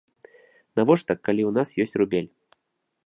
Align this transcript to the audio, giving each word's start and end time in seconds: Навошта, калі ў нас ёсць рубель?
Навошта, 0.79 1.17
калі 1.29 1.41
ў 1.49 1.51
нас 1.59 1.69
ёсць 1.85 1.97
рубель? 2.03 2.29